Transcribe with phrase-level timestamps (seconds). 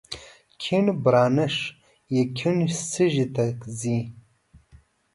[0.61, 1.55] کیڼ برانش
[2.13, 2.57] یې کیڼ
[2.89, 3.45] سږي ته
[3.79, 3.97] ځي.